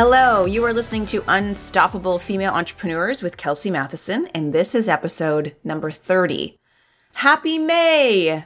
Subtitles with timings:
[0.00, 5.56] Hello, you are listening to Unstoppable Female Entrepreneurs with Kelsey Matheson, and this is episode
[5.64, 6.56] number 30.
[7.14, 8.44] Happy May!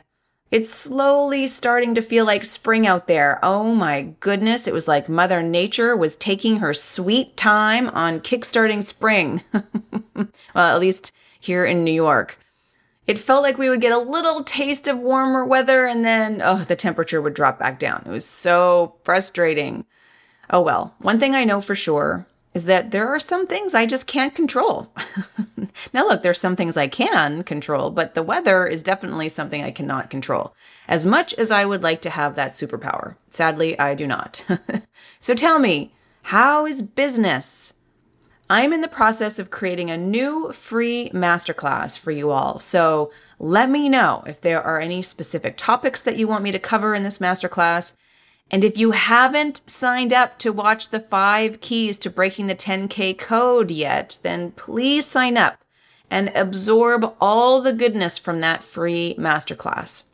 [0.50, 3.38] It's slowly starting to feel like spring out there.
[3.42, 8.82] Oh my goodness, it was like Mother Nature was taking her sweet time on kickstarting
[8.82, 9.42] spring.
[10.14, 10.30] well,
[10.74, 12.38] at least here in New York.
[13.06, 16.64] It felt like we would get a little taste of warmer weather and then, oh,
[16.64, 18.04] the temperature would drop back down.
[18.06, 19.84] It was so frustrating.
[20.52, 23.86] Oh well, one thing I know for sure is that there are some things I
[23.86, 24.92] just can't control.
[25.94, 29.70] now, look, there's some things I can control, but the weather is definitely something I
[29.70, 30.54] cannot control.
[30.86, 34.44] As much as I would like to have that superpower, sadly, I do not.
[35.20, 35.94] so tell me,
[36.24, 37.72] how is business?
[38.50, 42.58] I'm in the process of creating a new free masterclass for you all.
[42.58, 46.58] So let me know if there are any specific topics that you want me to
[46.58, 47.94] cover in this masterclass.
[48.52, 53.16] And if you haven't signed up to watch the five keys to breaking the 10K
[53.16, 55.56] code yet, then please sign up
[56.10, 60.04] and absorb all the goodness from that free masterclass.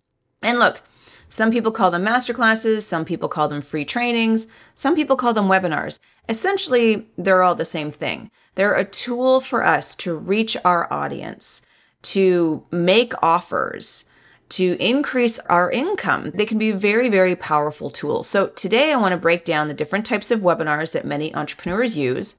[0.40, 0.80] And look,
[1.28, 5.48] some people call them masterclasses, some people call them free trainings, some people call them
[5.48, 5.98] webinars.
[6.28, 8.30] Essentially, they're all the same thing.
[8.54, 11.62] They're a tool for us to reach our audience,
[12.02, 14.04] to make offers,
[14.50, 16.30] to increase our income.
[16.32, 18.28] They can be very, very powerful tools.
[18.28, 21.96] So today I want to break down the different types of webinars that many entrepreneurs
[21.96, 22.38] use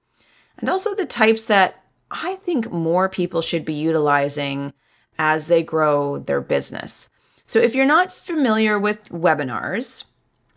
[0.57, 4.73] and also the types that I think more people should be utilizing
[5.17, 7.09] as they grow their business.
[7.45, 10.05] So if you're not familiar with webinars,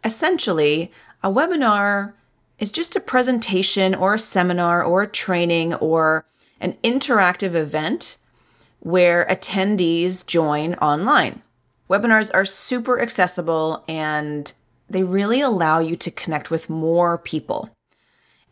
[0.04, 2.14] essentially a webinar
[2.58, 6.24] is just a presentation or a seminar or a training or
[6.60, 8.18] an interactive event
[8.82, 11.40] where attendees join online.
[11.88, 14.52] Webinars are super accessible and
[14.90, 17.70] they really allow you to connect with more people.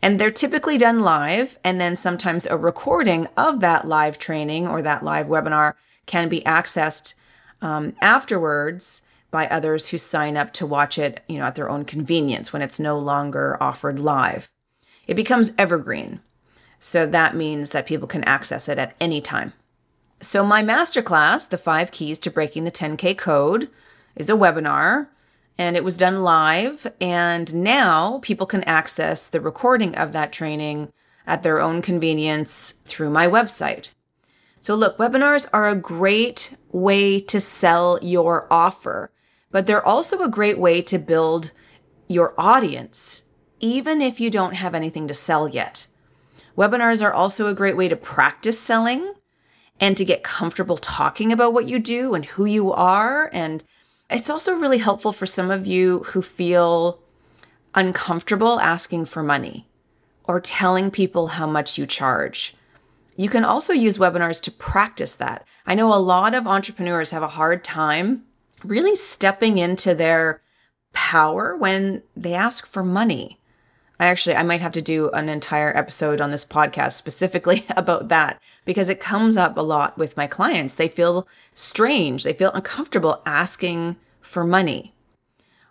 [0.00, 4.80] And they're typically done live, and then sometimes a recording of that live training or
[4.80, 5.74] that live webinar
[6.06, 7.12] can be accessed
[7.60, 11.84] um, afterwards by others who sign up to watch it, you know, at their own
[11.84, 14.48] convenience when it's no longer offered live.
[15.06, 16.20] It becomes evergreen.
[16.78, 19.52] So that means that people can access it at any time.
[20.22, 23.70] So, my masterclass, The Five Keys to Breaking the 10K Code,
[24.14, 25.08] is a webinar
[25.56, 26.86] and it was done live.
[27.00, 30.92] And now people can access the recording of that training
[31.26, 33.94] at their own convenience through my website.
[34.60, 39.10] So, look, webinars are a great way to sell your offer,
[39.50, 41.50] but they're also a great way to build
[42.08, 43.22] your audience,
[43.58, 45.86] even if you don't have anything to sell yet.
[46.58, 49.14] Webinars are also a great way to practice selling
[49.80, 53.30] and to get comfortable talking about what you do and who you are.
[53.32, 53.64] And
[54.10, 57.00] it's also really helpful for some of you who feel
[57.74, 59.66] uncomfortable asking for money
[60.24, 62.54] or telling people how much you charge.
[63.16, 65.46] You can also use webinars to practice that.
[65.66, 68.24] I know a lot of entrepreneurs have a hard time
[68.62, 70.42] really stepping into their
[70.92, 73.39] power when they ask for money.
[74.00, 78.08] I actually I might have to do an entire episode on this podcast specifically about
[78.08, 80.74] that because it comes up a lot with my clients.
[80.74, 84.94] They feel strange, they feel uncomfortable asking for money.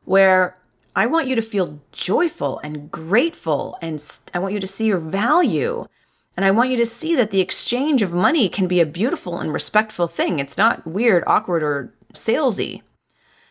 [0.05, 0.57] Where
[0.95, 4.01] I want you to feel joyful and grateful and
[4.31, 5.87] I want you to see your value.
[6.37, 9.39] And I want you to see that the exchange of money can be a beautiful
[9.39, 10.37] and respectful thing.
[10.39, 12.81] It's not weird, awkward, or salesy.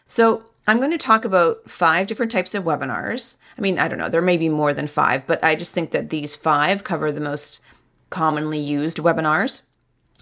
[0.06, 3.98] So, I'm going to talk about five different types of webinars I mean, I don't
[3.98, 7.10] know, there may be more than five, but I just think that these five cover
[7.10, 7.60] the most
[8.09, 9.62] commonly used webinars.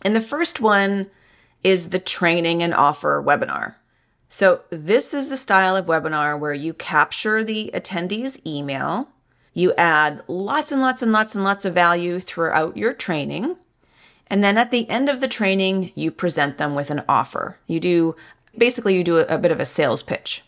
[0.02, 1.10] And the first one
[1.62, 3.74] is the training and offer webinar.
[4.28, 9.08] So, this is the style of webinar where you capture the attendee's email,
[9.52, 13.56] you add lots and lots and lots and lots of value throughout your training,
[14.26, 17.58] and then at the end of the training, you present them with an offer.
[17.68, 18.16] You do
[18.58, 20.42] basically you do a, a bit of a sales pitch.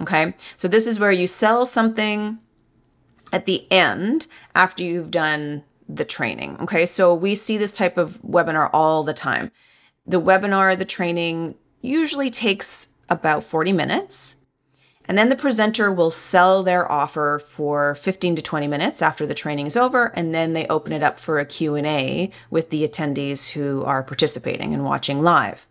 [0.00, 0.34] Okay.
[0.56, 2.38] So this is where you sell something
[3.32, 6.56] at the end after you've done the training.
[6.60, 6.86] Okay.
[6.86, 9.50] So we see this type of webinar all the time.
[10.06, 14.36] The webinar, the training usually takes about 40 minutes.
[15.06, 19.34] And then the presenter will sell their offer for 15 to 20 minutes after the
[19.34, 23.52] training is over and then they open it up for a Q&A with the attendees
[23.52, 25.66] who are participating and watching live.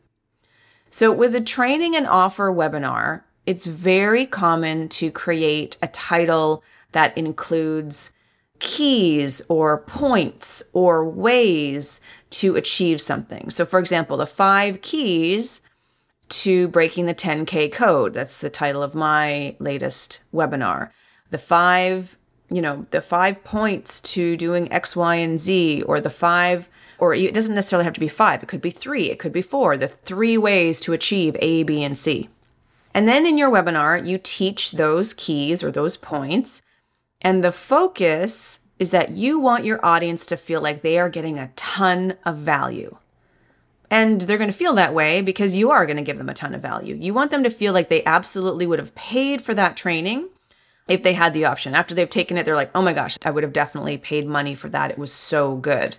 [0.89, 7.17] So with a training and offer webinar, it's very common to create a title that
[7.17, 8.13] includes
[8.59, 13.49] keys or points or ways to achieve something.
[13.49, 15.61] So for example, the 5 keys
[16.29, 18.13] to breaking the 10K code.
[18.13, 20.89] That's the title of my latest webinar.
[21.29, 22.17] The five,
[22.49, 26.69] you know, the five points to doing X, Y, and Z, or the five,
[26.99, 28.43] or it doesn't necessarily have to be five.
[28.43, 29.77] It could be three, it could be four.
[29.77, 32.29] The three ways to achieve A, B, and C.
[32.93, 36.61] And then in your webinar, you teach those keys or those points.
[37.21, 41.37] And the focus is that you want your audience to feel like they are getting
[41.37, 42.97] a ton of value.
[43.89, 46.33] And they're going to feel that way because you are going to give them a
[46.33, 46.95] ton of value.
[46.95, 50.29] You want them to feel like they absolutely would have paid for that training
[50.87, 51.73] if they had the option.
[51.73, 54.55] After they've taken it, they're like, oh my gosh, I would have definitely paid money
[54.55, 54.91] for that.
[54.91, 55.97] It was so good.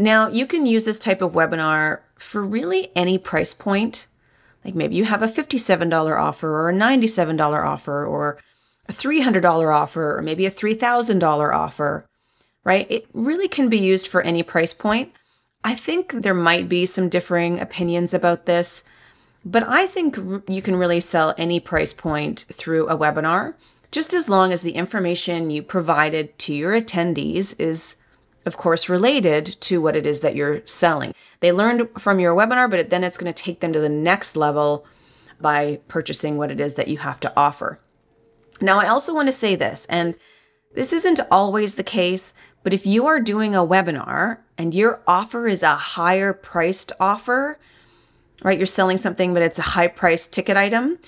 [0.00, 4.06] Now, you can use this type of webinar for really any price point.
[4.64, 8.38] Like maybe you have a $57 offer or a $97 offer or
[8.88, 12.06] a $300 offer or maybe a $3,000 offer,
[12.62, 12.86] right?
[12.88, 15.12] It really can be used for any price point.
[15.64, 18.84] I think there might be some differing opinions about this,
[19.44, 20.16] but I think
[20.48, 23.54] you can really sell any price point through a webinar,
[23.90, 27.96] just as long as the information you provided to your attendees is,
[28.48, 31.14] of course, related to what it is that you're selling.
[31.38, 34.36] They learned from your webinar, but then it's going to take them to the next
[34.36, 34.84] level
[35.40, 37.78] by purchasing what it is that you have to offer.
[38.60, 40.16] Now, I also want to say this, and
[40.74, 42.34] this isn't always the case,
[42.64, 47.60] but if you are doing a webinar and your offer is a higher priced offer,
[48.42, 48.58] right?
[48.58, 50.98] You're selling something, but it's a high priced ticket item.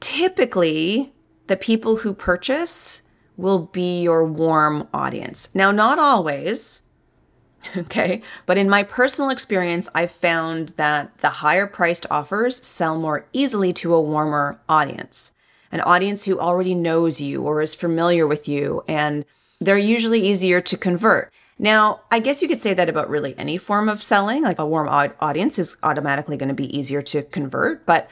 [0.00, 1.12] Typically,
[1.48, 3.02] the people who purchase
[3.38, 5.48] will be your warm audience.
[5.54, 6.82] Now, not always,
[7.76, 13.26] okay, but in my personal experience, I've found that the higher priced offers sell more
[13.32, 15.32] easily to a warmer audience,
[15.72, 19.24] an audience who already knows you or is familiar with you, and
[19.60, 21.32] they're usually easier to convert.
[21.58, 24.42] Now, I guess you could say that about really any form of selling.
[24.42, 27.84] Like a warm audience is automatically going to be easier to convert.
[27.84, 28.10] But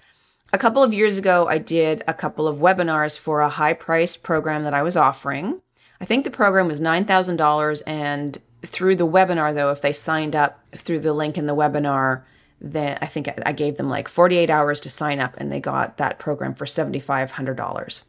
[0.53, 4.23] a couple of years ago, I did a couple of webinars for a high priced
[4.23, 5.61] program that I was offering.
[6.01, 7.83] I think the program was $9,000.
[7.87, 12.23] And through the webinar, though, if they signed up through the link in the webinar,
[12.61, 15.99] then I think I gave them like 48 hours to sign up and they got
[15.99, 18.03] that program for $7,500.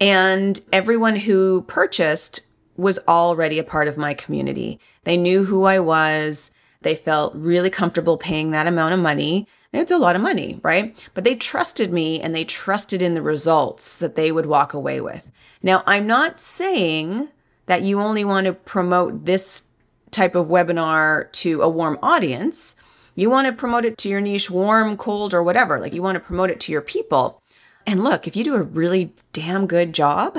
[0.00, 2.40] And everyone who purchased
[2.76, 4.80] was already a part of my community.
[5.04, 6.50] They knew who I was.
[6.82, 9.46] They felt really comfortable paying that amount of money.
[9.72, 11.08] It's a lot of money, right?
[11.14, 15.00] But they trusted me and they trusted in the results that they would walk away
[15.00, 15.30] with.
[15.62, 17.28] Now, I'm not saying
[17.66, 19.64] that you only want to promote this
[20.10, 22.74] type of webinar to a warm audience.
[23.14, 25.78] You want to promote it to your niche, warm, cold, or whatever.
[25.78, 27.40] Like you want to promote it to your people.
[27.86, 30.36] And look, if you do a really damn good job,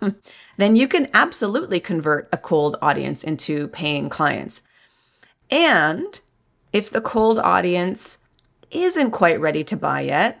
[0.58, 4.62] then you can absolutely convert a cold audience into paying clients.
[5.50, 6.20] And
[6.72, 8.18] if the cold audience
[8.70, 10.40] isn't quite ready to buy yet,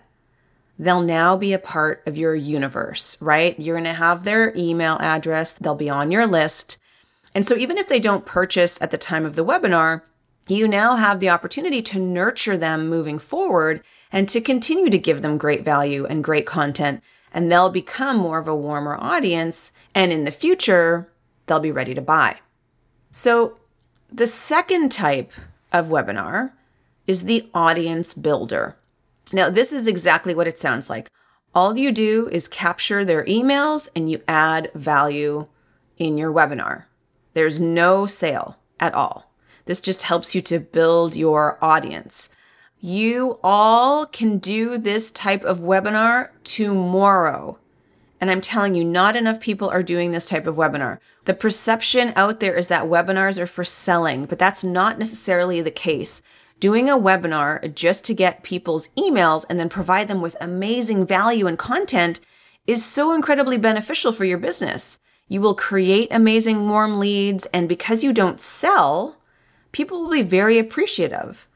[0.78, 3.58] they'll now be a part of your universe, right?
[3.58, 6.78] You're going to have their email address, they'll be on your list.
[7.34, 10.02] And so even if they don't purchase at the time of the webinar,
[10.48, 15.20] you now have the opportunity to nurture them moving forward and to continue to give
[15.20, 17.02] them great value and great content.
[17.32, 21.10] And they'll become more of a warmer audience and in the future,
[21.46, 22.38] they'll be ready to buy.
[23.10, 23.58] So,
[24.10, 25.32] the second type
[25.72, 26.52] of webinar
[27.08, 28.76] is the audience builder.
[29.32, 31.10] Now, this is exactly what it sounds like.
[31.54, 35.48] All you do is capture their emails and you add value
[35.96, 36.84] in your webinar.
[37.32, 39.32] There's no sale at all.
[39.64, 42.28] This just helps you to build your audience.
[42.80, 47.58] You all can do this type of webinar tomorrow.
[48.20, 50.98] And I'm telling you, not enough people are doing this type of webinar.
[51.24, 55.70] The perception out there is that webinars are for selling, but that's not necessarily the
[55.70, 56.22] case.
[56.60, 61.46] Doing a webinar just to get people's emails and then provide them with amazing value
[61.46, 62.18] and content
[62.66, 64.98] is so incredibly beneficial for your business.
[65.28, 69.18] You will create amazing warm leads, and because you don't sell,
[69.70, 71.46] people will be very appreciative,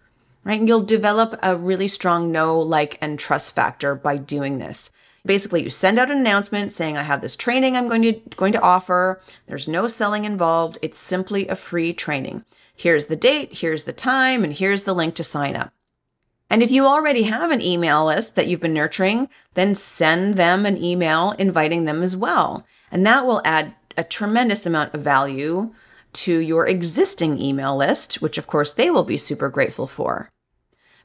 [0.44, 0.60] right?
[0.60, 4.92] And you'll develop a really strong know, like, and trust factor by doing this.
[5.26, 8.52] Basically, you send out an announcement saying, I have this training I'm going to, going
[8.52, 9.20] to offer.
[9.48, 10.78] There's no selling involved.
[10.80, 12.44] It's simply a free training.
[12.82, 15.72] Here's the date, here's the time, and here's the link to sign up.
[16.50, 20.66] And if you already have an email list that you've been nurturing, then send them
[20.66, 22.66] an email inviting them as well.
[22.90, 25.72] And that will add a tremendous amount of value
[26.24, 30.28] to your existing email list, which of course they will be super grateful for.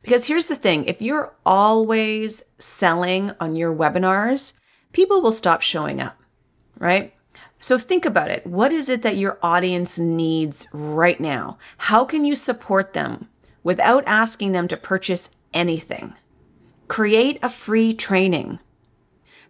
[0.01, 4.53] Because here's the thing if you're always selling on your webinars,
[4.93, 6.17] people will stop showing up,
[6.79, 7.13] right?
[7.59, 8.45] So think about it.
[8.45, 11.57] What is it that your audience needs right now?
[11.77, 13.29] How can you support them
[13.63, 16.13] without asking them to purchase anything?
[16.87, 18.59] Create a free training.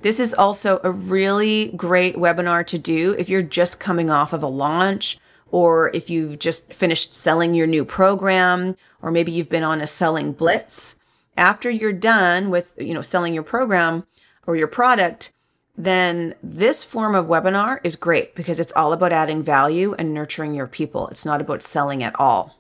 [0.02, 4.44] This is also a really great webinar to do if you're just coming off of
[4.44, 5.18] a launch
[5.50, 9.88] or if you've just finished selling your new program or maybe you've been on a
[9.88, 10.96] selling blitz.
[11.36, 14.06] After you're done with, you know, selling your program
[14.46, 15.34] or your product,
[15.78, 20.56] then this form of webinar is great because it's all about adding value and nurturing
[20.56, 21.08] your people.
[21.10, 22.60] It's not about selling at all.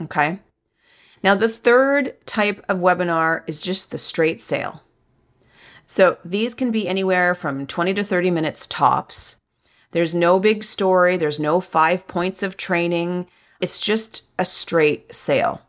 [0.00, 0.40] Okay.
[1.22, 4.82] Now, the third type of webinar is just the straight sale.
[5.84, 9.36] So these can be anywhere from 20 to 30 minutes tops.
[9.92, 13.26] There's no big story, there's no five points of training.
[13.60, 15.62] It's just a straight sale.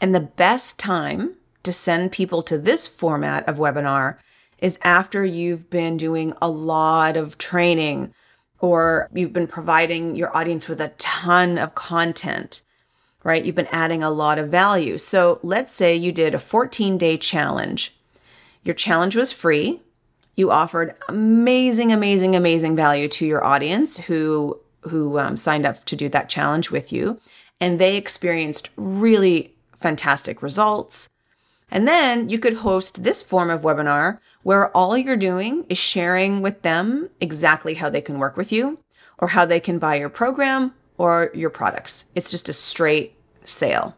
[0.00, 4.16] And the best time to send people to this format of webinar
[4.62, 8.14] is after you've been doing a lot of training
[8.60, 12.62] or you've been providing your audience with a ton of content,
[13.24, 13.44] right?
[13.44, 14.98] You've been adding a lot of value.
[14.98, 17.96] So let's say you did a 14 day challenge.
[18.62, 19.82] Your challenge was free.
[20.36, 25.94] You offered amazing, amazing, amazing value to your audience who who um, signed up to
[25.94, 27.20] do that challenge with you,
[27.60, 31.08] and they experienced really fantastic results.
[31.72, 36.42] And then you could host this form of webinar where all you're doing is sharing
[36.42, 38.78] with them exactly how they can work with you
[39.16, 42.04] or how they can buy your program or your products.
[42.14, 43.14] It's just a straight
[43.44, 43.96] sale.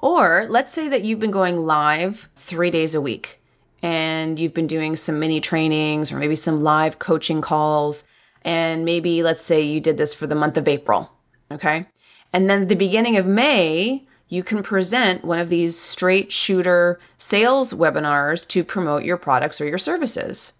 [0.00, 3.40] Or let's say that you've been going live three days a week
[3.80, 8.04] and you've been doing some mini trainings or maybe some live coaching calls.
[8.42, 11.10] And maybe let's say you did this for the month of April.
[11.50, 11.86] Okay.
[12.34, 17.74] And then the beginning of May, you can present one of these straight shooter sales
[17.74, 20.54] webinars to promote your products or your services.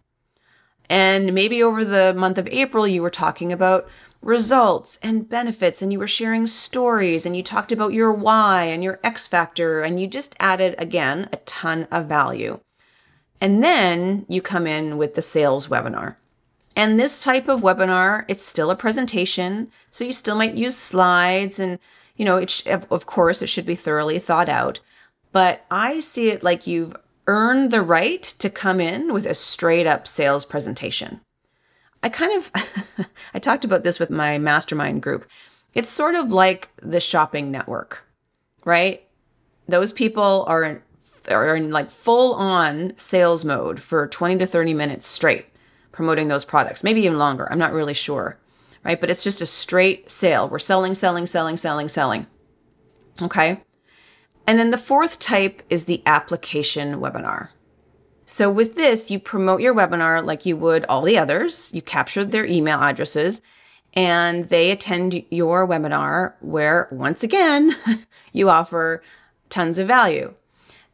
[0.91, 3.89] And maybe over the month of April, you were talking about
[4.21, 8.85] results and benefits, and you were sharing stories, and you talked about your why and
[8.85, 12.61] your X factor, and you just added again a ton of value.
[13.41, 16.17] And then you come in with the sales webinar.
[16.77, 19.71] And this type of webinar, it's still a presentation.
[19.91, 21.79] So you still might use slides and
[22.17, 24.81] you know, sh- of course it should be thoroughly thought out,
[25.33, 26.95] but I see it like you've
[27.27, 31.21] earned the right to come in with a straight up sales presentation.
[32.03, 32.51] I kind of
[33.35, 35.29] I talked about this with my mastermind group.
[35.75, 38.05] It's sort of like the shopping network,
[38.65, 39.03] right?
[39.67, 40.83] Those people are in,
[41.29, 45.47] are in like full on sales mode for 20 to 30 minutes straight
[45.93, 47.47] promoting those products, maybe even longer.
[47.51, 48.39] I'm not really sure
[48.85, 49.01] right?
[49.01, 50.49] But it's just a straight sale.
[50.49, 52.27] We're selling, selling, selling, selling, selling.
[53.21, 53.63] Okay.
[54.47, 57.51] And then the fourth type is the application webinar.
[58.25, 61.71] So with this, you promote your webinar like you would all the others.
[61.75, 63.43] You capture their email addresses
[63.95, 67.77] and they attend your webinar where once again,
[68.33, 69.03] you offer
[69.51, 70.35] tons of value.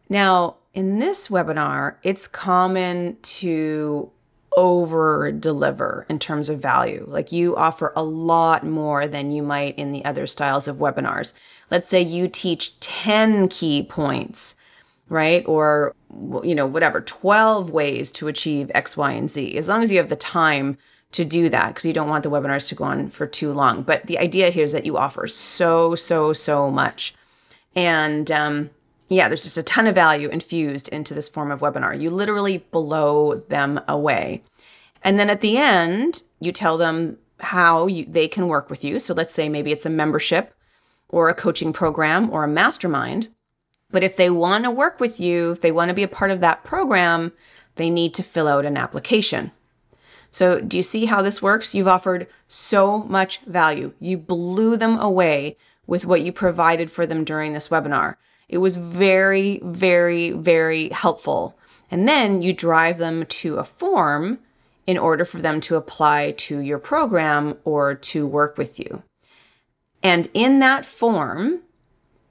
[0.08, 4.10] Now, in this webinar, it's common to
[4.56, 7.04] over deliver in terms of value.
[7.06, 11.34] Like you offer a lot more than you might in the other styles of webinars.
[11.70, 14.56] Let's say you teach 10 key points,
[15.08, 15.44] right?
[15.46, 15.94] Or,
[16.42, 19.98] you know, whatever, 12 ways to achieve X, Y, and Z, as long as you
[19.98, 20.78] have the time
[21.12, 23.82] to do that, because you don't want the webinars to go on for too long.
[23.82, 27.14] But the idea here is that you offer so, so, so much.
[27.74, 28.70] And, um,
[29.08, 31.98] yeah, there's just a ton of value infused into this form of webinar.
[31.98, 34.42] You literally blow them away.
[35.02, 38.98] And then at the end, you tell them how you, they can work with you.
[38.98, 40.54] So let's say maybe it's a membership
[41.08, 43.28] or a coaching program or a mastermind.
[43.90, 46.30] But if they want to work with you, if they want to be a part
[46.30, 47.32] of that program,
[47.76, 49.52] they need to fill out an application.
[50.30, 51.74] So, do you see how this works?
[51.74, 53.94] You've offered so much value.
[53.98, 58.16] You blew them away with what you provided for them during this webinar.
[58.48, 61.58] It was very, very, very helpful.
[61.90, 64.38] And then you drive them to a form
[64.86, 69.02] in order for them to apply to your program or to work with you.
[70.02, 71.60] And in that form,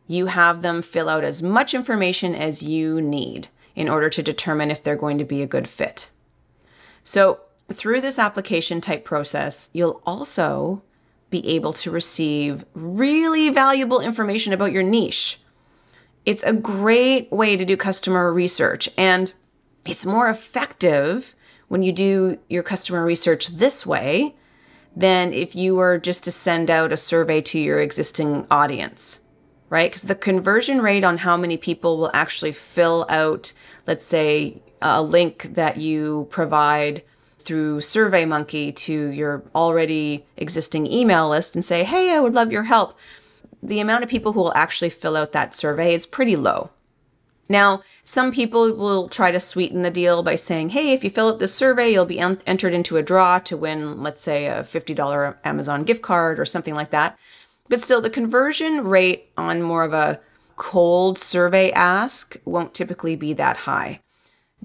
[0.08, 4.72] you have them fill out as much information as you need in order to determine
[4.72, 6.10] if they're going to be a good fit.
[7.04, 10.82] So, through this application type process, you'll also
[11.30, 15.40] be able to receive really valuable information about your niche
[16.28, 19.32] It's a great way to do customer research and
[19.86, 21.34] it's more effective
[21.70, 24.36] when you do your customer research this way
[24.94, 29.22] than if you were just to send out a survey to your existing audience,
[29.70, 29.90] right?
[29.90, 33.54] Because the conversion rate on how many people will actually fill out,
[33.86, 37.04] let's say, a link that you provide
[37.40, 42.64] through SurveyMonkey to your already existing email list and say, hey, I would love your
[42.64, 42.98] help.
[43.62, 46.72] The amount of people who will actually fill out that survey is pretty low.
[47.50, 51.30] Now, some people will try to sweeten the deal by saying, hey, if you fill
[51.30, 54.64] out this survey, you'll be en- entered into a draw to win, let's say, a
[54.64, 57.18] $50 Amazon gift card or something like that.
[57.70, 60.20] But still, the conversion rate on more of a
[60.58, 64.02] cold survey ask won't typically be that high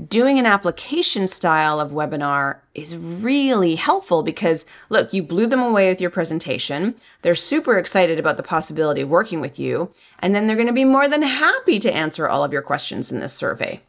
[0.09, 5.89] doing an application style of webinar is really helpful because look, you blew them away
[5.89, 6.95] with your presentation.
[7.21, 9.93] They're super excited about the possibility of working with you.
[10.19, 13.13] And then they're going to be more than happy to answer all of your questions
[13.13, 13.81] in this survey.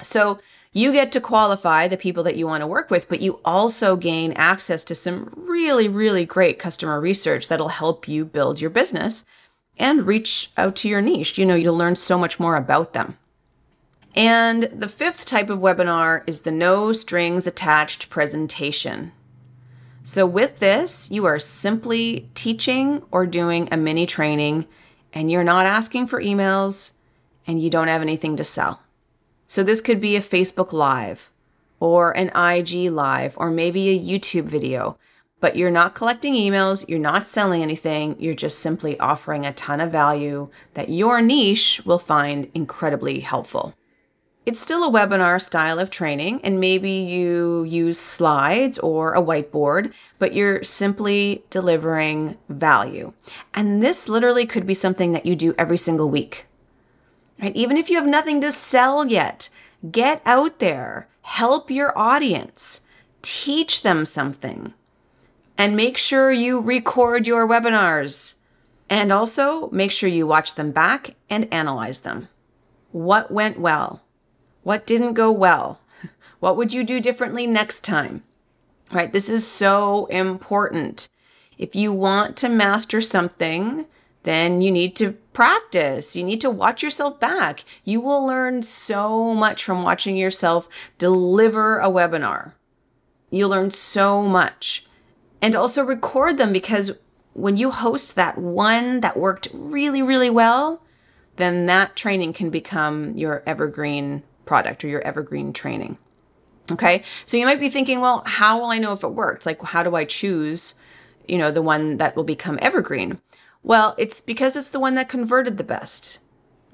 [0.00, 0.38] So
[0.72, 3.96] you get to qualify the people that you want to work with, but you also
[3.96, 9.24] gain access to some really, really great customer research that'll help you build your business
[9.76, 11.36] and reach out to your niche.
[11.36, 13.16] You know, you'll learn so much more about them.
[14.14, 19.12] And the fifth type of webinar is the no strings attached presentation.
[20.02, 24.66] So, with this, you are simply teaching or doing a mini training,
[25.12, 26.92] and you're not asking for emails
[27.46, 28.80] and you don't have anything to sell.
[29.46, 31.30] So, this could be a Facebook Live
[31.78, 34.98] or an IG Live or maybe a YouTube video,
[35.40, 39.80] but you're not collecting emails, you're not selling anything, you're just simply offering a ton
[39.80, 43.74] of value that your niche will find incredibly helpful.
[44.48, 49.92] It's still a webinar style of training, and maybe you use slides or a whiteboard,
[50.18, 53.12] but you're simply delivering value.
[53.52, 56.46] And this literally could be something that you do every single week.
[57.38, 57.54] Right?
[57.54, 59.50] Even if you have nothing to sell yet,
[59.92, 62.80] get out there, help your audience,
[63.20, 64.72] teach them something,
[65.58, 68.36] and make sure you record your webinars.
[68.88, 72.28] And also make sure you watch them back and analyze them.
[72.92, 74.00] What went well?
[74.68, 75.80] What didn't go well?
[76.40, 78.22] What would you do differently next time?
[78.92, 79.10] Right?
[79.10, 81.08] This is so important.
[81.56, 83.86] If you want to master something,
[84.24, 86.14] then you need to practice.
[86.14, 87.64] You need to watch yourself back.
[87.82, 92.52] You will learn so much from watching yourself deliver a webinar.
[93.30, 94.84] You'll learn so much.
[95.40, 96.92] And also record them because
[97.32, 100.82] when you host that one that worked really, really well,
[101.36, 105.98] then that training can become your evergreen product or your evergreen training.
[106.72, 107.02] Okay.
[107.26, 109.46] So you might be thinking, well, how will I know if it worked?
[109.46, 110.74] Like, how do I choose,
[111.26, 113.20] you know, the one that will become evergreen?
[113.62, 116.18] Well, it's because it's the one that converted the best.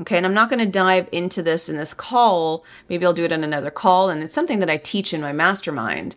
[0.00, 0.16] Okay.
[0.16, 2.64] And I'm not going to dive into this in this call.
[2.88, 4.08] Maybe I'll do it in another call.
[4.08, 6.16] And it's something that I teach in my mastermind.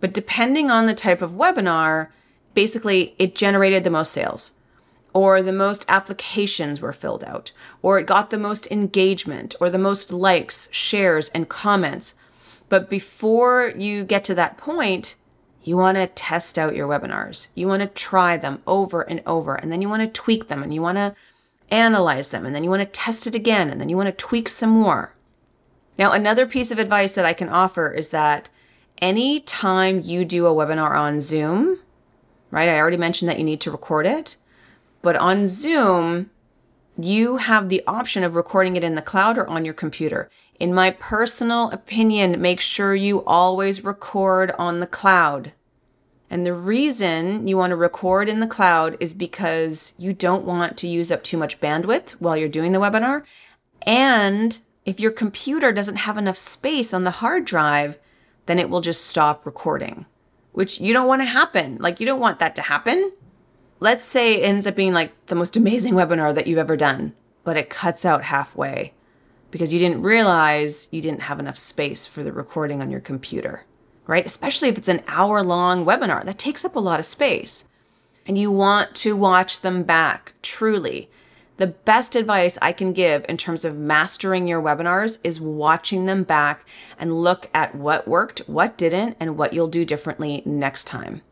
[0.00, 2.08] But depending on the type of webinar,
[2.54, 4.52] basically it generated the most sales
[5.12, 9.78] or the most applications were filled out, or it got the most engagement, or the
[9.78, 12.14] most likes, shares, and comments.
[12.68, 15.16] But before you get to that point,
[15.62, 17.48] you want to test out your webinars.
[17.54, 20.62] You want to try them over and over, and then you want to tweak them,
[20.62, 21.14] and you want to
[21.70, 24.12] analyze them, and then you want to test it again, and then you want to
[24.26, 25.14] tweak some more.
[25.98, 28.50] Now, another piece of advice that I can offer is that
[29.02, 31.80] anytime you do a webinar on Zoom,
[32.50, 32.68] right?
[32.68, 34.36] I already mentioned that you need to record it.
[35.02, 36.30] But on Zoom,
[36.98, 40.30] you have the option of recording it in the cloud or on your computer.
[40.58, 45.52] In my personal opinion, make sure you always record on the cloud.
[46.30, 50.76] And the reason you want to record in the cloud is because you don't want
[50.78, 53.22] to use up too much bandwidth while you're doing the webinar.
[53.82, 57.98] And if your computer doesn't have enough space on the hard drive,
[58.46, 60.06] then it will just stop recording,
[60.52, 61.76] which you don't want to happen.
[61.76, 63.12] Like, you don't want that to happen
[63.80, 67.14] let's say it ends up being like the most amazing webinar that you've ever done,
[67.44, 68.92] but it cuts out halfway
[69.50, 73.64] because you didn't realize you didn't have enough space for the recording on your computer,
[74.06, 74.26] right?
[74.26, 77.64] Especially if it's an hour long webinar, that takes up a lot of space.
[78.26, 81.08] And you want to watch them back, truly.
[81.56, 86.24] The best advice I can give in terms of mastering your webinars is watching them
[86.24, 91.22] back and look at what worked, what didn't, and what you'll do differently next time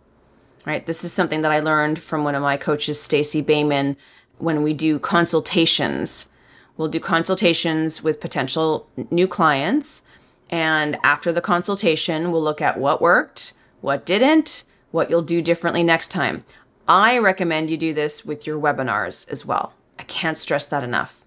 [0.67, 0.85] right?
[0.85, 3.97] This is something that I learned from one of my coaches, Stacey Boehman,
[4.39, 6.29] when we do consultations.
[6.77, 10.03] We'll do consultations with potential new clients.
[10.51, 15.83] And after the consultation, we'll look at what worked, what didn't, what you'll do differently
[15.83, 16.45] next time.
[16.89, 19.73] I recommend you do this with your webinars as well.
[19.99, 21.25] I can't stress that enough.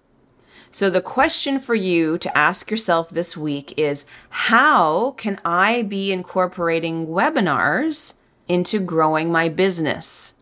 [0.70, 6.12] So, the question for you to ask yourself this week is how can I be
[6.12, 8.14] incorporating webinars
[8.50, 10.34] into growing my business?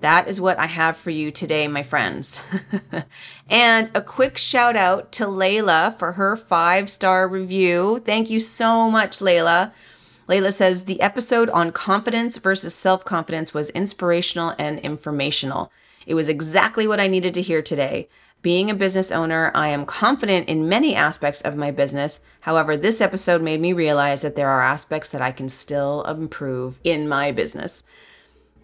[0.00, 2.42] That is what I have for you today, my friends.
[3.48, 7.98] and a quick shout out to Layla for her five star review.
[8.04, 9.72] Thank you so much, Layla.
[10.28, 15.72] Layla says the episode on confidence versus self confidence was inspirational and informational.
[16.04, 18.08] It was exactly what I needed to hear today.
[18.42, 22.20] Being a business owner, I am confident in many aspects of my business.
[22.40, 26.78] However, this episode made me realize that there are aspects that I can still improve
[26.84, 27.82] in my business.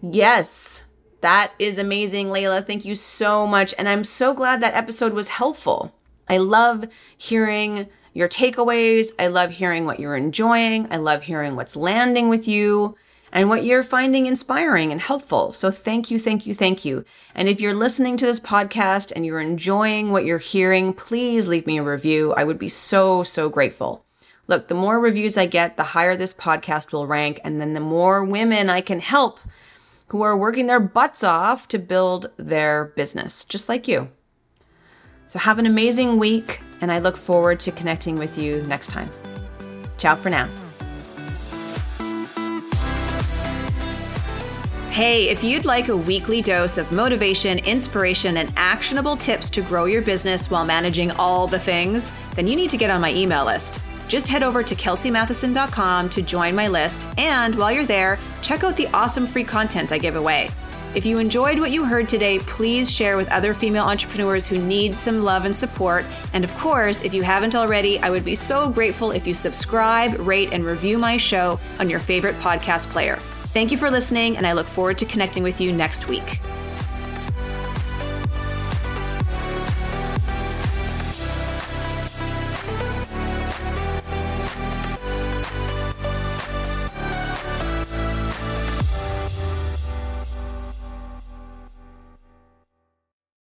[0.01, 0.83] Yes,
[1.21, 2.65] that is amazing, Layla.
[2.65, 3.73] Thank you so much.
[3.77, 5.93] And I'm so glad that episode was helpful.
[6.29, 6.85] I love
[7.17, 9.11] hearing your takeaways.
[9.19, 10.87] I love hearing what you're enjoying.
[10.91, 12.95] I love hearing what's landing with you
[13.33, 15.51] and what you're finding inspiring and helpful.
[15.51, 17.03] So thank you, thank you, thank you.
[17.33, 21.65] And if you're listening to this podcast and you're enjoying what you're hearing, please leave
[21.65, 22.31] me a review.
[22.33, 24.05] I would be so, so grateful.
[24.47, 27.79] Look, the more reviews I get, the higher this podcast will rank, and then the
[27.79, 29.39] more women I can help
[30.07, 34.09] who are working their butts off to build their business, just like you.
[35.29, 39.09] So have an amazing week, and I look forward to connecting with you next time.
[39.97, 40.62] Ciao for now.
[44.93, 49.85] Hey, if you'd like a weekly dose of motivation, inspiration, and actionable tips to grow
[49.85, 53.43] your business while managing all the things, then you need to get on my email
[53.43, 53.79] list.
[54.07, 58.77] Just head over to kelseymatheson.com to join my list, and while you're there, check out
[58.77, 60.51] the awesome free content I give away.
[60.93, 64.95] If you enjoyed what you heard today, please share with other female entrepreneurs who need
[64.95, 66.05] some love and support.
[66.33, 70.19] And of course, if you haven't already, I would be so grateful if you subscribe,
[70.19, 73.17] rate, and review my show on your favorite podcast player.
[73.53, 76.39] Thank you for listening, and I look forward to connecting with you next week.